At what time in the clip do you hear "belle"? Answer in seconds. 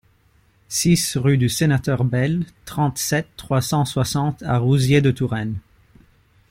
2.03-2.45